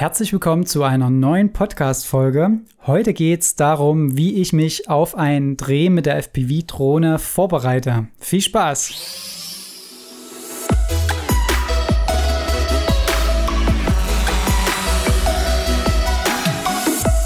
[0.00, 2.60] Herzlich willkommen zu einer neuen Podcast-Folge.
[2.86, 8.08] Heute geht es darum, wie ich mich auf einen Dreh mit der FPV-Drohne vorbereite.
[8.18, 8.94] Viel Spaß!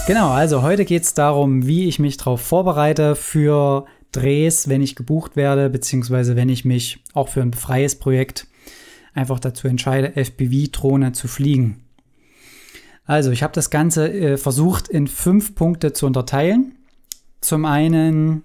[0.09, 4.97] Genau, also heute geht es darum, wie ich mich darauf vorbereite für Drehs, wenn ich
[4.97, 8.49] gebucht werde, beziehungsweise wenn ich mich auch für ein freies Projekt
[9.15, 11.84] einfach dazu entscheide, FPV-Drohne zu fliegen.
[13.07, 16.77] Also, ich habe das Ganze äh, versucht in fünf Punkte zu unterteilen.
[17.41, 18.45] Zum einen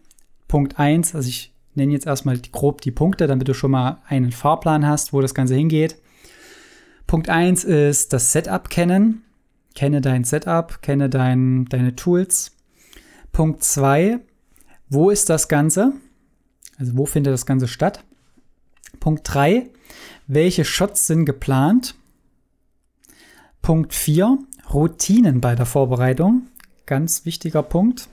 [0.50, 4.34] Punkt 1, also ich nenne jetzt erstmal grob die Punkte, damit du schon mal einen
[4.34, 5.98] Fahrplan hast, wo das Ganze hingeht.
[7.08, 9.24] Punkt 1 ist das Setup kennen.
[9.76, 12.58] Kenne dein Setup, kenne dein, deine Tools.
[13.32, 14.20] Punkt 2,
[14.90, 15.94] wo ist das Ganze?
[16.78, 18.04] Also wo findet das Ganze statt?
[19.00, 19.70] Punkt 3,
[20.28, 21.96] welche Shots sind geplant?
[23.62, 24.40] Punkt 4,
[24.74, 26.48] Routinen bei der Vorbereitung.
[26.86, 28.08] Ganz wichtiger Punkt.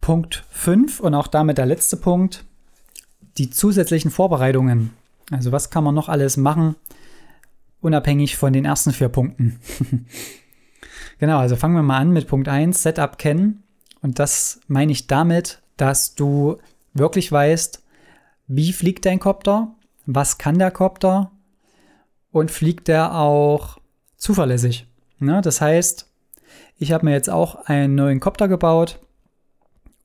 [0.00, 2.44] Punkt 5 und auch damit der letzte Punkt,
[3.36, 4.90] die zusätzlichen Vorbereitungen.
[5.30, 6.76] Also was kann man noch alles machen,
[7.80, 9.60] unabhängig von den ersten vier Punkten.
[11.18, 13.62] genau, also fangen wir mal an mit Punkt 1, Setup kennen.
[14.00, 16.58] Und das meine ich damit, dass du
[16.94, 17.82] wirklich weißt,
[18.46, 19.74] wie fliegt dein Kopter,
[20.06, 21.30] was kann der Kopter
[22.30, 23.78] und fliegt der auch
[24.16, 24.87] zuverlässig.
[25.18, 25.40] Ne?
[25.42, 26.08] Das heißt,
[26.78, 29.00] ich habe mir jetzt auch einen neuen Kopter gebaut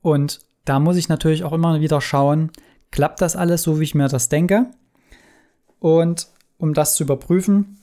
[0.02, 2.50] und da muss ich natürlich auch immer wieder schauen,
[2.90, 4.66] klappt das alles so, wie ich mir das denke?
[5.78, 7.78] Und um das zu überprüfen,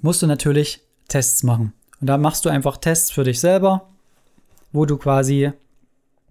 [0.00, 1.72] musst du natürlich Tests machen.
[2.00, 3.88] Und da machst du einfach Tests für dich selber,
[4.72, 5.52] wo du quasi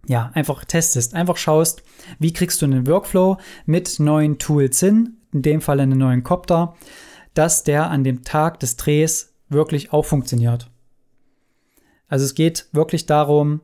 [0.08, 1.84] ja, einfach testest, einfach schaust,
[2.20, 6.76] wie kriegst du einen Workflow mit neuen Tools hin, in dem Fall einen neuen Copter,
[7.34, 10.70] dass der an dem Tag des Drehs wirklich auch funktioniert.
[12.08, 13.62] Also es geht wirklich darum,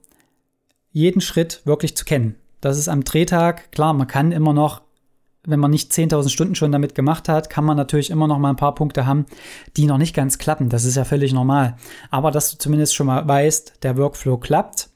[0.92, 2.36] jeden Schritt wirklich zu kennen.
[2.62, 4.82] Das ist am Drehtag, klar, man kann immer noch,
[5.46, 8.52] wenn man nicht 10.000 Stunden schon damit gemacht hat, kann man natürlich immer noch mal
[8.52, 9.26] ein paar Punkte haben,
[9.76, 10.70] die noch nicht ganz klappen.
[10.70, 11.76] Das ist ja völlig normal.
[12.12, 14.90] Aber dass du zumindest schon mal weißt, der Workflow klappt.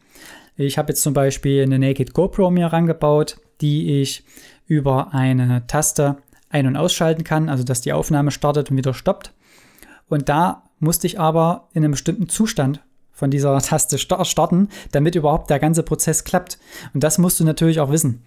[0.55, 4.23] Ich habe jetzt zum Beispiel eine Naked GoPro mir rangebaut, die ich
[4.65, 6.17] über eine Taste
[6.49, 9.33] ein- und ausschalten kann, also dass die Aufnahme startet und wieder stoppt.
[10.07, 15.49] Und da musste ich aber in einem bestimmten Zustand von dieser Taste starten, damit überhaupt
[15.49, 16.59] der ganze Prozess klappt.
[16.93, 18.23] Und das musst du natürlich auch wissen.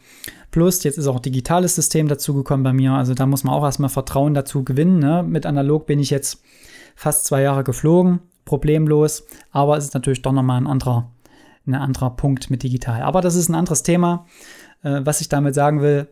[0.50, 2.92] Plus, jetzt ist auch digitales System dazugekommen bei mir.
[2.92, 4.98] Also da muss man auch erstmal Vertrauen dazu gewinnen.
[4.98, 5.22] Ne?
[5.22, 6.42] Mit analog bin ich jetzt
[6.96, 9.26] fast zwei Jahre geflogen, problemlos.
[9.52, 11.10] Aber es ist natürlich doch nochmal ein anderer,
[11.66, 13.02] ein anderer Punkt mit digital.
[13.02, 14.26] Aber das ist ein anderes Thema.
[14.82, 16.08] Äh, was ich damit sagen will,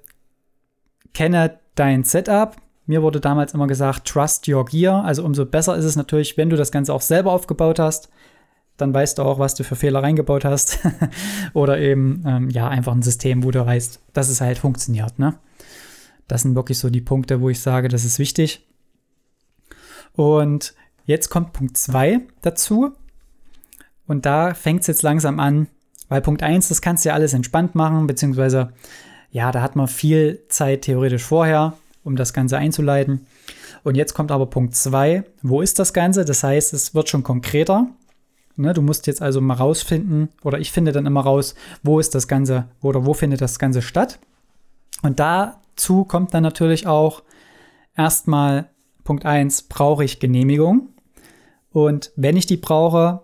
[1.14, 2.56] kenne dein Setup,
[2.88, 5.04] mir wurde damals immer gesagt, trust your gear.
[5.04, 8.08] Also umso besser ist es natürlich, wenn du das Ganze auch selber aufgebaut hast.
[8.78, 10.78] Dann weißt du auch, was du für Fehler reingebaut hast.
[11.52, 15.18] Oder eben, ähm, ja, einfach ein System, wo du weißt, dass es halt funktioniert.
[15.18, 15.38] Ne?
[16.28, 18.66] Das sind wirklich so die Punkte, wo ich sage, das ist wichtig.
[20.14, 20.74] Und
[21.04, 22.92] jetzt kommt Punkt 2 dazu.
[24.06, 25.66] Und da fängt es jetzt langsam an,
[26.08, 28.72] weil Punkt 1, das kannst du ja alles entspannt machen, beziehungsweise,
[29.30, 31.74] ja, da hat man viel Zeit theoretisch vorher
[32.08, 33.26] um das Ganze einzuleiten.
[33.84, 35.22] Und jetzt kommt aber Punkt 2.
[35.42, 36.24] Wo ist das Ganze?
[36.24, 37.86] Das heißt, es wird schon konkreter.
[38.56, 41.54] Ne, du musst jetzt also mal rausfinden, oder ich finde dann immer raus,
[41.84, 44.18] wo ist das Ganze oder wo findet das Ganze statt.
[45.02, 47.22] Und dazu kommt dann natürlich auch
[47.96, 48.68] erstmal
[49.04, 50.88] Punkt 1, brauche ich Genehmigung?
[51.70, 53.22] Und wenn ich die brauche,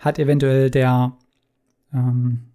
[0.00, 1.12] hat eventuell der,
[1.94, 2.48] ähm,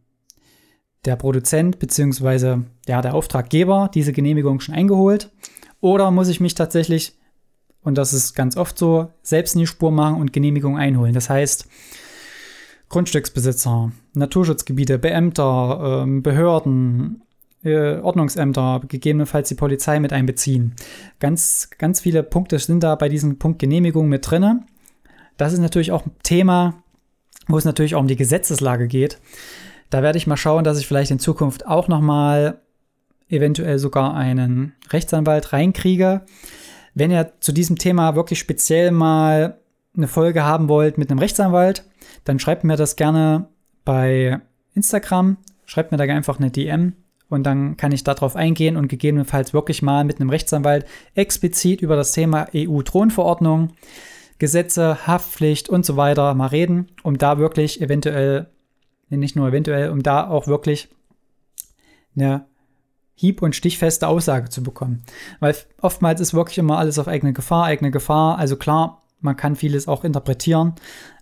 [1.06, 2.58] der Produzent bzw.
[2.88, 5.32] Ja, der Auftraggeber diese Genehmigung schon eingeholt.
[5.82, 7.16] Oder muss ich mich tatsächlich,
[7.84, 11.14] und das ist ganz oft so, selbst in die Spur machen und Genehmigung einholen?
[11.14, 11.68] Das heißt,
[12.90, 17.22] Grundstücksbesitzer, Naturschutzgebiete, Beämter, ähm, Behörden,
[17.64, 20.76] äh, Ordnungsämter, gegebenenfalls die Polizei mit einbeziehen.
[21.20, 24.64] Ganz, ganz viele Punkte sind da bei diesem Punkt Genehmigung mit drin.
[25.38, 26.82] Das ist natürlich auch ein Thema,
[27.48, 29.20] wo es natürlich auch um die Gesetzeslage geht.
[29.90, 32.62] Da werde ich mal schauen, dass ich vielleicht in Zukunft auch noch mal
[33.30, 36.22] eventuell sogar einen Rechtsanwalt reinkriege.
[36.94, 39.60] Wenn ihr zu diesem Thema wirklich speziell mal
[39.96, 41.84] eine Folge haben wollt mit einem Rechtsanwalt,
[42.24, 43.48] dann schreibt mir das gerne
[43.84, 44.40] bei
[44.74, 45.38] Instagram.
[45.66, 46.94] Schreibt mir da einfach eine DM
[47.30, 51.96] und dann kann ich darauf eingehen und gegebenenfalls wirklich mal mit einem Rechtsanwalt explizit über
[51.96, 53.74] das Thema EU-Thronverordnung,
[54.40, 58.48] Gesetze, Haftpflicht und so weiter mal reden, um da wirklich eventuell,
[59.10, 60.90] nicht nur eventuell, um da auch wirklich
[62.16, 62.46] eine
[63.18, 65.04] hieb- und stichfeste Aussage zu bekommen.
[65.40, 68.38] Weil oftmals ist wirklich immer alles auf eigene Gefahr, eigene Gefahr.
[68.38, 70.76] Also klar, Man kann vieles auch interpretieren.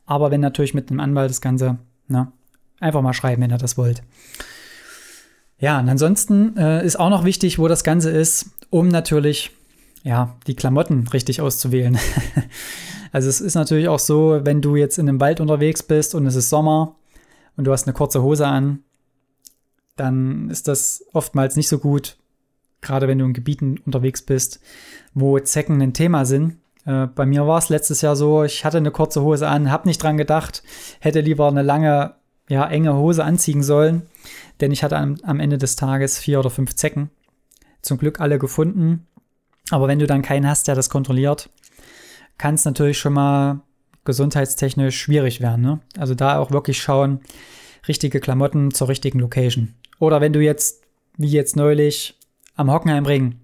[0.05, 1.77] Aber wenn natürlich mit einem Anwalt das Ganze,
[2.09, 2.31] ne,
[2.81, 4.03] einfach mal schreiben, wenn ihr das wollt.
[5.57, 9.51] Ja, und ansonsten äh, ist auch noch wichtig, wo das Ganze ist, um natürlich
[10.03, 11.97] ja, die Klamotten richtig auszuwählen.
[13.13, 16.27] also es ist natürlich auch so, wenn du jetzt in einem Wald unterwegs bist und
[16.27, 16.97] es ist Sommer
[17.55, 18.83] und du hast eine kurze Hose an,
[19.95, 22.17] dann ist das oftmals nicht so gut,
[22.81, 24.59] gerade wenn du in Gebieten unterwegs bist,
[25.13, 26.57] wo Zecken ein Thema sind.
[26.85, 29.87] Äh, bei mir war es letztes Jahr so, ich hatte eine kurze Hose an, habe
[29.87, 30.63] nicht dran gedacht,
[30.99, 32.15] hätte lieber eine lange,
[32.47, 34.03] ja, enge Hose anziehen sollen,
[34.61, 37.09] denn ich hatte am, am Ende des Tages vier oder fünf Zecken.
[37.81, 39.05] Zum Glück alle gefunden.
[39.71, 41.49] Aber wenn du dann keinen hast, der das kontrolliert,
[42.37, 43.61] kann es natürlich schon mal
[44.03, 45.61] gesundheitstechnisch schwierig werden.
[45.61, 45.79] Ne?
[45.97, 47.21] Also da auch wirklich schauen,
[47.87, 49.73] richtige Klamotten zur richtigen Location.
[49.99, 50.83] Oder wenn du jetzt,
[51.17, 52.19] wie jetzt neulich,
[52.55, 53.39] am Hockenheimring,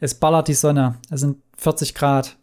[0.00, 2.36] es ballert die Sonne, es sind 40 Grad,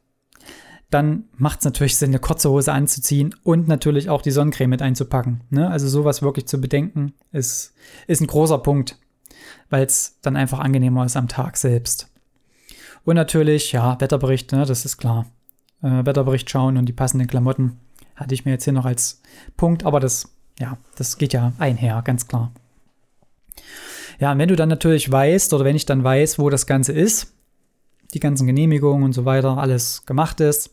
[0.89, 4.81] dann macht es natürlich Sinn, eine kurze Hose anzuziehen und natürlich auch die Sonnencreme mit
[4.81, 5.41] einzupacken.
[5.49, 5.69] Ne?
[5.69, 7.73] Also sowas wirklich zu bedenken, ist,
[8.05, 8.99] ist ein großer Punkt,
[9.69, 12.09] weil es dann einfach angenehmer ist am Tag selbst.
[13.05, 15.25] Und natürlich, ja, Wetterbericht, ne, das ist klar.
[15.81, 17.79] Äh, Wetterbericht schauen und die passenden Klamotten
[18.15, 19.21] hatte ich mir jetzt hier noch als
[19.57, 20.29] Punkt, aber das,
[20.59, 22.51] ja, das geht ja einher, ganz klar.
[24.19, 26.93] Ja, und wenn du dann natürlich weißt oder wenn ich dann weiß, wo das Ganze
[26.93, 27.33] ist,
[28.13, 30.71] die ganzen Genehmigungen und so weiter, alles gemacht ist,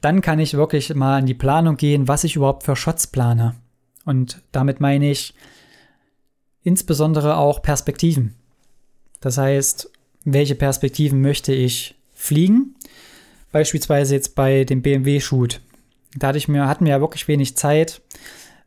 [0.00, 3.56] dann kann ich wirklich mal in die Planung gehen, was ich überhaupt für Shots plane.
[4.04, 5.34] Und damit meine ich
[6.62, 8.34] insbesondere auch Perspektiven.
[9.20, 9.90] Das heißt,
[10.24, 12.74] welche Perspektiven möchte ich fliegen?
[13.52, 15.60] Beispielsweise jetzt bei dem BMW-Shoot.
[16.16, 18.00] Da hatte ich mir, hatten wir ja wirklich wenig Zeit.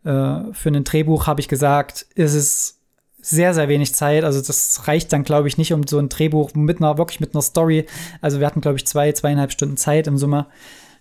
[0.03, 2.78] Äh, für ein Drehbuch habe ich gesagt, ist es
[3.21, 4.23] sehr, sehr wenig Zeit.
[4.23, 7.33] Also das reicht dann, glaube ich, nicht um so ein Drehbuch mit einer, wirklich mit
[7.33, 7.85] einer Story.
[8.21, 10.47] Also wir hatten, glaube ich, zwei, zweieinhalb Stunden Zeit im Sommer.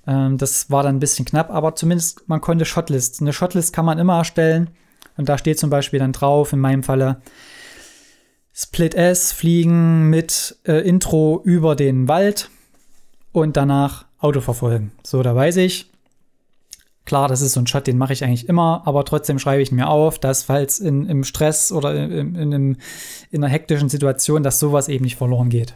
[0.06, 3.20] Ähm, das war dann ein bisschen knapp, aber zumindest man konnte Shotlist.
[3.20, 4.70] Eine Shotlist kann man immer erstellen.
[5.16, 7.20] Und da steht zum Beispiel dann drauf, in meinem Falle,
[8.54, 12.50] Split S, Fliegen mit äh, Intro über den Wald
[13.32, 14.90] und danach Auto verfolgen.
[15.04, 15.90] So, da weiß ich,
[17.08, 19.72] Klar, das ist so ein Shot, den mache ich eigentlich immer, aber trotzdem schreibe ich
[19.72, 22.76] mir auf, dass falls in, im Stress oder in, in, in,
[23.30, 25.74] in einer hektischen Situation, dass sowas eben nicht verloren geht.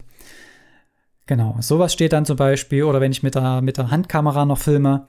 [1.24, 4.58] Genau, sowas steht dann zum Beispiel, oder wenn ich mit der, mit der Handkamera noch
[4.58, 5.06] filme,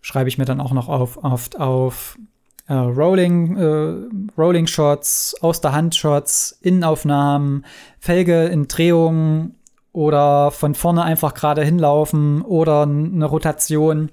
[0.00, 2.18] schreibe ich mir dann auch noch auf, oft auf
[2.66, 7.64] äh, Rolling, äh, Rolling Shots, aus der Hand Shots, Innenaufnahmen,
[8.00, 9.54] Felge in Drehung
[9.92, 14.10] oder von vorne einfach gerade hinlaufen oder eine Rotation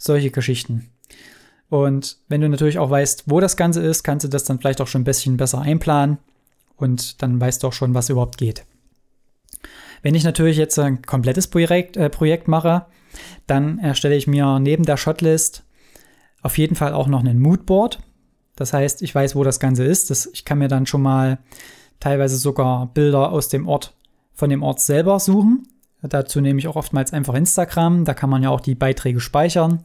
[0.00, 0.90] solche Geschichten.
[1.68, 4.80] Und wenn du natürlich auch weißt, wo das Ganze ist, kannst du das dann vielleicht
[4.80, 6.18] auch schon ein bisschen besser einplanen
[6.76, 8.64] und dann weißt du auch schon, was überhaupt geht.
[10.02, 12.86] Wenn ich natürlich jetzt ein komplettes Projekt, äh, Projekt mache,
[13.46, 15.62] dann erstelle ich mir neben der Shotlist
[16.42, 18.00] auf jeden Fall auch noch ein Moodboard.
[18.56, 20.10] Das heißt, ich weiß, wo das Ganze ist.
[20.10, 21.38] Das, ich kann mir dann schon mal
[22.00, 23.94] teilweise sogar Bilder aus dem Ort,
[24.32, 25.68] von dem Ort selber suchen.
[26.02, 28.04] Dazu nehme ich auch oftmals einfach Instagram.
[28.04, 29.80] Da kann man ja auch die Beiträge speichern.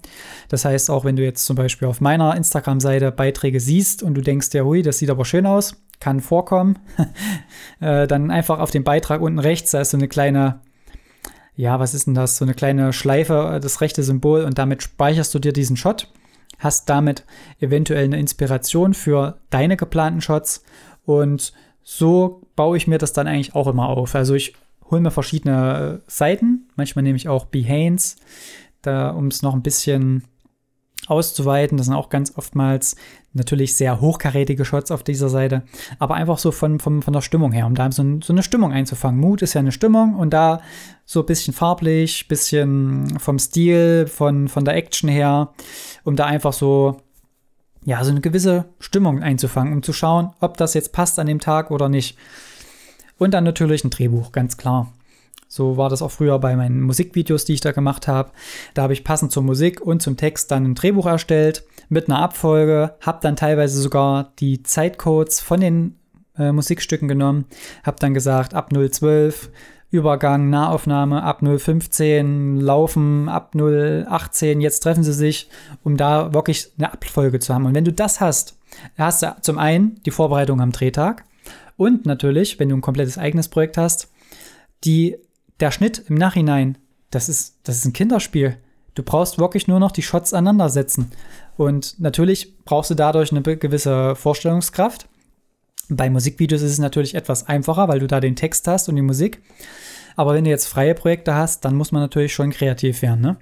[0.47, 4.21] Das heißt, auch wenn du jetzt zum Beispiel auf meiner Instagram-Seite Beiträge siehst und du
[4.21, 6.79] denkst, ja, hui, das sieht aber schön aus, kann vorkommen,
[7.81, 10.62] äh, dann einfach auf dem Beitrag unten rechts, da ist so eine kleine,
[11.56, 12.38] ja, was ist denn das?
[12.38, 16.12] So eine kleine Schleife, äh, das rechte Symbol und damit speicherst du dir diesen Shot,
[16.59, 17.25] hast damit
[17.59, 20.63] eventuell eine Inspiration für deine geplanten Shots
[21.05, 21.51] und
[21.84, 24.15] so baue ich mir das dann eigentlich auch immer auf.
[24.15, 24.55] Also ich
[24.89, 26.70] hole mir verschiedene äh, Seiten.
[26.75, 28.18] Manchmal nehme ich auch Behance,
[28.82, 30.24] da um es noch ein bisschen
[31.08, 31.77] auszuweiten.
[31.77, 32.96] Das sind auch ganz oftmals
[33.34, 35.63] natürlich sehr hochkarätige Shots auf dieser Seite,
[36.00, 38.72] aber einfach so von, von, von der Stimmung her, um da so, so, eine Stimmung
[38.72, 39.20] einzufangen.
[39.20, 40.62] Mut ist ja eine Stimmung und da
[41.06, 45.54] so ein bisschen farblich, bisschen vom Stil, von, von der Action her,
[46.04, 46.98] um da einfach so,
[47.84, 51.39] ja, so eine gewisse Stimmung einzufangen, um zu schauen, ob das jetzt passt an dem
[51.39, 52.18] Tag oder nicht.
[53.17, 54.91] Und dann natürlich ein Drehbuch, ganz klar.
[55.48, 58.31] So war das auch früher bei meinen Musikvideos, die ich da gemacht habe.
[58.74, 62.19] Da habe ich passend zur Musik und zum Text dann ein Drehbuch erstellt mit einer
[62.19, 65.95] Abfolge, habe dann teilweise sogar die Zeitcodes von den
[66.38, 67.45] äh, Musikstücken genommen,
[67.84, 69.50] habe dann gesagt, ab 012
[69.91, 75.50] Übergang, Nahaufnahme, ab 015 Laufen, ab 018 jetzt treffen sie sich,
[75.84, 77.65] um da wirklich eine Abfolge zu haben.
[77.65, 78.57] Und wenn du das hast,
[78.98, 81.24] hast du zum einen die Vorbereitung am Drehtag,
[81.77, 84.12] und natürlich, wenn du ein komplettes eigenes Projekt hast,
[84.84, 85.17] die,
[85.60, 86.77] der Schnitt im Nachhinein,
[87.12, 88.58] das ist, das ist ein Kinderspiel.
[88.94, 91.12] Du brauchst wirklich nur noch die Shots aneinandersetzen.
[91.58, 95.08] Und natürlich brauchst du dadurch eine gewisse Vorstellungskraft.
[95.89, 99.01] Bei Musikvideos ist es natürlich etwas einfacher, weil du da den Text hast und die
[99.01, 99.41] Musik.
[100.15, 103.22] Aber wenn du jetzt freie Projekte hast, dann muss man natürlich schon kreativ werden.
[103.22, 103.38] Ne?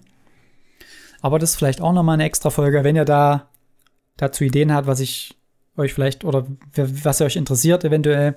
[1.21, 3.49] Aber das ist vielleicht auch nochmal eine extra Folge, wenn ihr da
[4.17, 5.35] dazu Ideen habt, was ich
[5.77, 8.35] euch vielleicht oder was euch interessiert eventuell,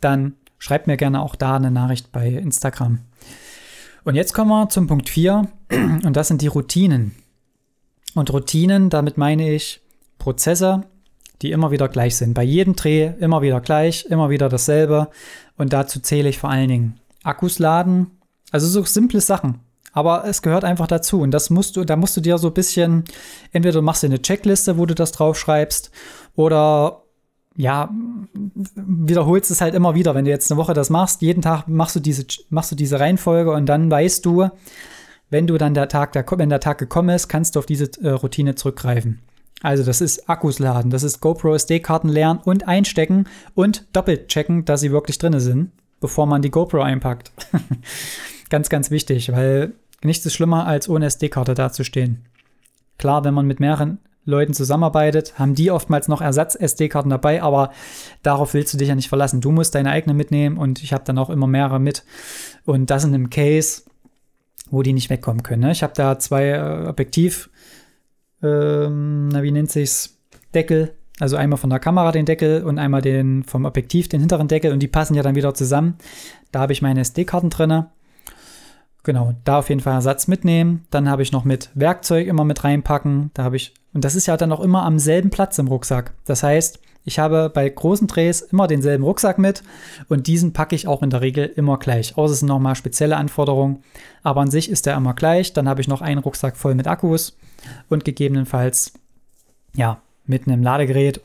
[0.00, 3.00] dann schreibt mir gerne auch da eine Nachricht bei Instagram.
[4.04, 7.14] Und jetzt kommen wir zum Punkt 4 und das sind die Routinen.
[8.14, 9.80] Und Routinen, damit meine ich
[10.18, 10.84] Prozesse,
[11.42, 12.34] die immer wieder gleich sind.
[12.34, 15.08] Bei jedem Dreh immer wieder gleich, immer wieder dasselbe.
[15.56, 18.18] Und dazu zähle ich vor allen Dingen Akkus laden.
[18.50, 19.60] Also so simple Sachen.
[19.92, 21.20] Aber es gehört einfach dazu.
[21.20, 23.04] Und das musst du, da musst du dir so ein bisschen,
[23.52, 25.90] entweder machst du eine Checkliste, wo du das draufschreibst,
[26.38, 27.02] oder
[27.56, 27.90] ja,
[28.76, 30.14] wiederholst es halt immer wieder.
[30.14, 33.00] Wenn du jetzt eine Woche das machst, jeden Tag machst du diese, machst du diese
[33.00, 34.48] Reihenfolge und dann weißt du,
[35.30, 37.90] wenn du dann der Tag, der, wenn der Tag gekommen ist, kannst du auf diese
[38.00, 39.18] äh, Routine zurückgreifen.
[39.62, 43.24] Also das ist Akkus laden, das ist GoPro SD-Karten leeren und einstecken
[43.56, 47.32] und doppelt checken, dass sie wirklich drin sind, bevor man die GoPro einpackt.
[48.48, 49.72] ganz, ganz wichtig, weil
[50.04, 52.26] nichts ist schlimmer, als ohne SD-Karte dazustehen.
[52.96, 57.72] Klar, wenn man mit mehreren Leuten zusammenarbeitet, haben die oftmals noch Ersatz-SD-Karten dabei, aber
[58.22, 59.40] darauf willst du dich ja nicht verlassen.
[59.40, 62.04] Du musst deine eigene mitnehmen und ich habe dann auch immer mehrere mit.
[62.66, 63.84] Und das in einem Case,
[64.70, 65.62] wo die nicht wegkommen können.
[65.62, 65.72] Ne?
[65.72, 67.48] Ich habe da zwei äh, Objektiv,
[68.42, 70.18] ähm, na, wie nennt sich's,
[70.54, 70.94] Deckel.
[71.20, 74.72] Also einmal von der Kamera den Deckel und einmal den vom Objektiv den hinteren Deckel
[74.72, 75.96] und die passen ja dann wieder zusammen.
[76.52, 77.86] Da habe ich meine SD-Karten drin.
[79.08, 80.84] Genau, da auf jeden Fall Ersatz mitnehmen.
[80.90, 83.30] Dann habe ich noch mit Werkzeug immer mit reinpacken.
[83.32, 86.12] Da habe ich, und das ist ja dann auch immer am selben Platz im Rucksack.
[86.26, 89.62] Das heißt, ich habe bei großen Drehs immer denselben Rucksack mit
[90.10, 92.18] und diesen packe ich auch in der Regel immer gleich.
[92.18, 93.82] Außer es sind nochmal spezielle Anforderungen,
[94.24, 95.54] aber an sich ist der immer gleich.
[95.54, 97.34] Dann habe ich noch einen Rucksack voll mit Akkus
[97.88, 98.92] und gegebenenfalls,
[99.74, 101.22] ja, mit einem Ladegerät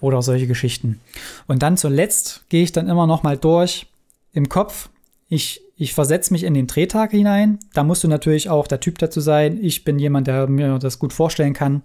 [0.00, 1.00] oder solche Geschichten.
[1.48, 3.88] Und dann zuletzt gehe ich dann immer nochmal durch
[4.32, 4.90] im Kopf.
[5.28, 7.58] Ich, ich versetze mich in den Drehtag hinein.
[7.74, 9.58] Da musst du natürlich auch der Typ dazu sein.
[9.60, 11.82] Ich bin jemand, der mir das gut vorstellen kann.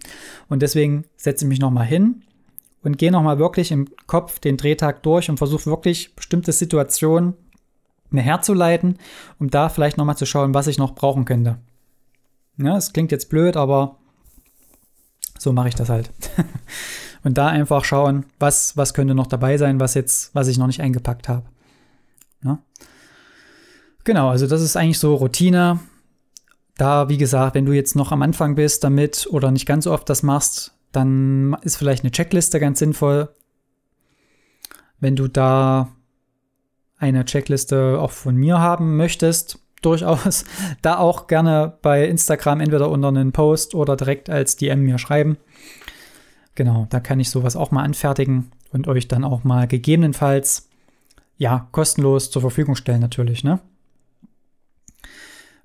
[0.48, 2.24] Und deswegen setze ich mich nochmal hin
[2.84, 7.34] und gehe nochmal wirklich im Kopf den Drehtag durch und versuche wirklich bestimmte Situationen
[8.10, 8.98] mir herzuleiten,
[9.40, 11.58] um da vielleicht nochmal zu schauen, was ich noch brauchen könnte.
[12.58, 13.98] Ja, es klingt jetzt blöd, aber
[15.38, 16.12] so mache ich das halt.
[17.24, 20.68] und da einfach schauen, was, was könnte noch dabei sein, was jetzt, was ich noch
[20.68, 21.44] nicht eingepackt habe.
[22.44, 22.60] Ja.
[24.04, 25.80] Genau, also das ist eigentlich so Routine.
[26.78, 29.92] Da, wie gesagt, wenn du jetzt noch am Anfang bist damit oder nicht ganz so
[29.92, 33.30] oft das machst, dann ist vielleicht eine Checkliste ganz sinnvoll.
[35.00, 35.90] Wenn du da
[36.98, 40.46] eine Checkliste auch von mir haben möchtest, durchaus
[40.84, 45.38] da auch gerne bei Instagram entweder unter einen Post oder direkt als DM mir schreiben.
[46.54, 50.70] Genau, da kann ich sowas auch mal anfertigen und euch dann auch mal gegebenenfalls
[51.38, 53.60] ja kostenlos zur Verfügung stellen natürlich, ne?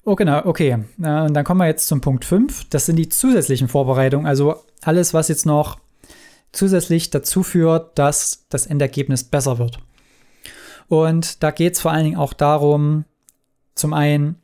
[0.06, 0.70] Oh, genau, okay.
[0.70, 2.68] Äh, dann kommen wir jetzt zum Punkt 5.
[2.70, 4.24] Das sind die zusätzlichen Vorbereitungen.
[4.24, 5.80] Also alles, was jetzt noch
[6.52, 9.80] zusätzlich dazu führt, dass das Endergebnis besser wird.
[10.86, 13.04] Und da geht es vor allen Dingen auch darum,
[13.74, 14.36] zum einen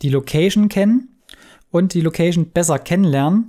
[0.00, 1.08] die Location kennen
[1.72, 3.46] und die Location besser kennenlernen.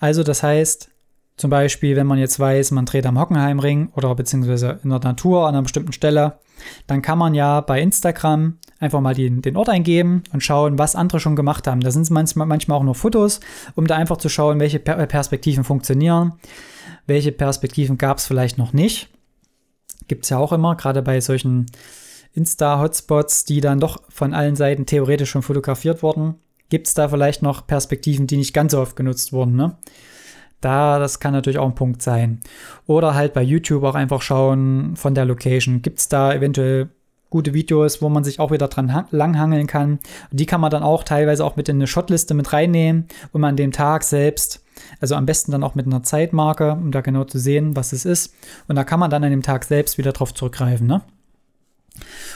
[0.00, 0.90] Also das heißt,
[1.36, 5.46] zum Beispiel, wenn man jetzt weiß, man dreht am Hockenheimring oder beziehungsweise in der Natur
[5.46, 6.40] an einer bestimmten Stelle,
[6.88, 10.96] dann kann man ja bei Instagram einfach mal die, den Ort eingeben und schauen, was
[10.96, 11.80] andere schon gemacht haben.
[11.80, 13.40] Da sind es manchmal, manchmal auch nur Fotos,
[13.74, 16.34] um da einfach zu schauen, welche per Perspektiven funktionieren,
[17.06, 19.08] welche Perspektiven gab es vielleicht noch nicht.
[20.06, 21.66] Gibt es ja auch immer, gerade bei solchen
[22.34, 26.36] Insta-Hotspots, die dann doch von allen Seiten theoretisch schon fotografiert wurden.
[26.68, 29.76] Gibt es da vielleicht noch Perspektiven, die nicht ganz so oft genutzt wurden, ne?
[30.60, 32.40] Da, das kann natürlich auch ein Punkt sein.
[32.86, 35.82] Oder halt bei YouTube auch einfach schauen von der Location.
[35.82, 36.90] Gibt es da eventuell
[37.30, 39.98] gute Videos, wo man sich auch wieder dran langhangeln kann.
[40.30, 43.56] Die kann man dann auch teilweise auch mit in eine Shotliste mit reinnehmen, um an
[43.56, 44.64] dem Tag selbst,
[45.00, 48.04] also am besten dann auch mit einer Zeitmarke, um da genau zu sehen, was es
[48.04, 48.34] ist.
[48.66, 50.86] Und da kann man dann an dem Tag selbst wieder drauf zurückgreifen.
[50.86, 51.02] Ne?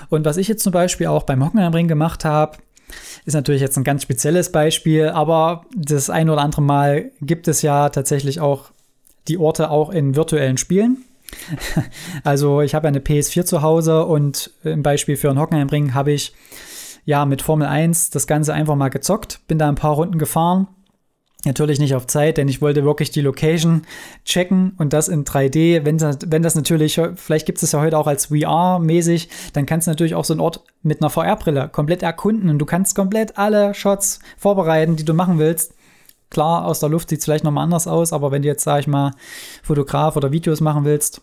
[0.08, 2.58] Und was ich jetzt zum Beispiel auch beim Hockenheimring gemacht habe,
[3.24, 7.62] ist natürlich jetzt ein ganz spezielles Beispiel, aber das ein oder andere Mal gibt es
[7.62, 8.72] ja tatsächlich auch
[9.28, 11.04] die Orte auch in virtuellen Spielen.
[12.24, 16.32] Also ich habe eine PS4 zu Hause und im Beispiel für einen Hockenheimring habe ich
[17.04, 20.68] ja mit Formel 1 das Ganze einfach mal gezockt, bin da ein paar Runden gefahren.
[21.44, 23.82] Natürlich nicht auf Zeit, denn ich wollte wirklich die Location
[24.24, 25.84] checken und das in 3D.
[25.84, 29.88] Wenn wenn das natürlich, vielleicht gibt es das ja heute auch als VR-mäßig, dann kannst
[29.88, 33.38] du natürlich auch so einen Ort mit einer VR-Brille komplett erkunden und du kannst komplett
[33.38, 35.74] alle Shots vorbereiten, die du machen willst.
[36.32, 38.80] Klar, aus der Luft sieht es vielleicht nochmal anders aus, aber wenn du jetzt, sag
[38.80, 39.10] ich mal,
[39.62, 41.20] Fotograf oder Videos machen willst,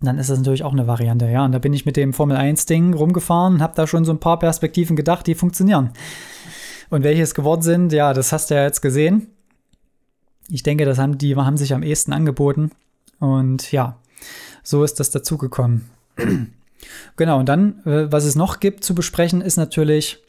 [0.00, 1.44] dann ist das natürlich auch eine Variante, ja.
[1.44, 4.20] Und da bin ich mit dem Formel 1-Ding rumgefahren und habe da schon so ein
[4.20, 5.90] paar Perspektiven gedacht, die funktionieren.
[6.90, 9.26] Und welche es geworden sind, ja, das hast du ja jetzt gesehen.
[10.48, 12.70] Ich denke, das haben die haben sich am ehesten angeboten.
[13.18, 13.98] Und ja,
[14.62, 15.90] so ist das dazugekommen.
[17.16, 20.22] genau, und dann, äh, was es noch gibt zu besprechen, ist natürlich,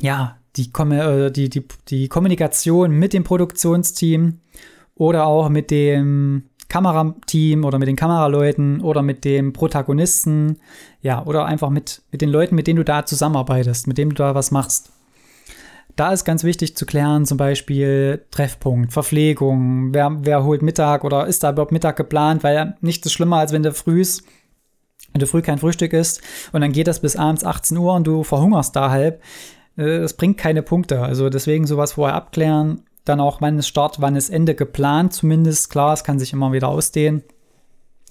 [0.00, 4.40] ja, die, äh, die, die, die Kommunikation mit dem Produktionsteam
[4.94, 10.58] oder auch mit dem Kamerateam oder mit den Kameraleuten oder mit dem Protagonisten,
[11.02, 14.16] ja, oder einfach mit, mit den Leuten, mit denen du da zusammenarbeitest, mit denen du
[14.16, 14.90] da was machst.
[15.96, 21.26] Da ist ganz wichtig zu klären, zum Beispiel Treffpunkt, Verpflegung, wer, wer holt Mittag oder
[21.26, 24.02] ist da überhaupt Mittag geplant, weil nichts ist schlimmer, als wenn du früh
[25.12, 28.06] wenn du früh kein Frühstück isst und dann geht das bis abends 18 Uhr und
[28.06, 29.20] du verhungerst da halb.
[29.76, 31.00] Es bringt keine Punkte.
[31.02, 32.82] Also deswegen sowas vorher abklären.
[33.04, 35.70] Dann auch, wann ist Start, wann ist Ende geplant, zumindest.
[35.70, 37.22] Klar, es kann sich immer wieder ausdehnen.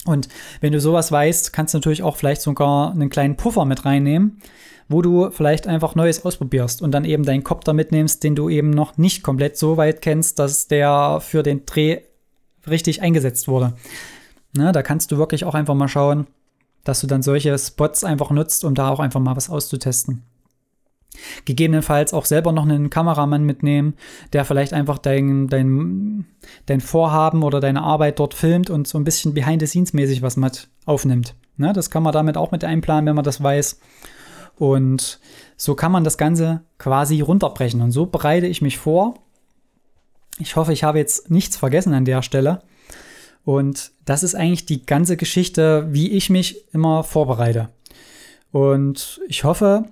[0.06, 0.30] Und
[0.62, 4.40] wenn du sowas weißt, kannst du natürlich auch vielleicht sogar einen kleinen Puffer mit reinnehmen,
[4.88, 8.70] wo du vielleicht einfach Neues ausprobierst und dann eben deinen Copter mitnimmst, den du eben
[8.70, 12.02] noch nicht komplett so weit kennst, dass der für den Dreh
[12.68, 13.74] richtig eingesetzt wurde.
[14.56, 16.26] Ne, da kannst du wirklich auch einfach mal schauen,
[16.84, 20.24] dass du dann solche Spots einfach nutzt, um da auch einfach mal was auszutesten.
[21.46, 23.96] Gegebenenfalls auch selber noch einen Kameramann mitnehmen,
[24.34, 26.26] der vielleicht einfach dein, dein,
[26.66, 31.36] dein Vorhaben oder deine Arbeit dort filmt und so ein bisschen behind-the-scenes-mäßig was mit aufnimmt.
[31.58, 33.80] Ne, das kann man damit auch mit einplanen, wenn man das weiß.
[34.58, 35.20] Und
[35.58, 37.82] so kann man das Ganze quasi runterbrechen.
[37.82, 39.16] Und so bereite ich mich vor.
[40.40, 42.62] Ich hoffe, ich habe jetzt nichts vergessen an der Stelle.
[43.44, 47.70] Und das ist eigentlich die ganze Geschichte, wie ich mich immer vorbereite.
[48.52, 49.86] Und ich hoffe,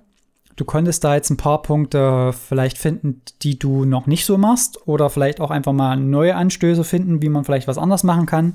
[0.58, 4.86] du konntest da jetzt ein paar Punkte vielleicht finden, die du noch nicht so machst
[4.86, 8.54] oder vielleicht auch einfach mal neue Anstöße finden, wie man vielleicht was anders machen kann.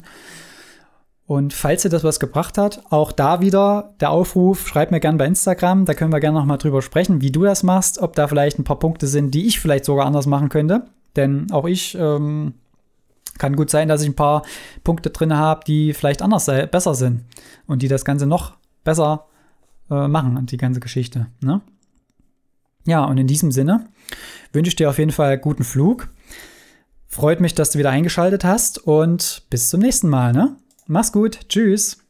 [1.25, 5.17] Und falls dir das was gebracht hat, auch da wieder der Aufruf, schreib mir gerne
[5.17, 8.13] bei Instagram, da können wir gerne noch mal drüber sprechen, wie du das machst, ob
[8.15, 10.85] da vielleicht ein paar Punkte sind, die ich vielleicht sogar anders machen könnte.
[11.15, 12.55] Denn auch ich ähm,
[13.37, 14.43] kann gut sein, dass ich ein paar
[14.83, 17.23] Punkte drin habe, die vielleicht anders besser sind
[17.67, 19.27] und die das Ganze noch besser
[19.89, 21.27] äh, machen, die ganze Geschichte.
[21.39, 21.61] Ne?
[22.85, 23.87] Ja, und in diesem Sinne
[24.51, 26.09] wünsche ich dir auf jeden Fall guten Flug.
[27.07, 30.33] Freut mich, dass du wieder eingeschaltet hast und bis zum nächsten Mal.
[30.33, 30.55] Ne?
[30.87, 31.47] Mach's gut.
[31.47, 32.02] Tschüss.